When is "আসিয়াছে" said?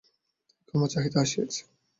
1.19-1.61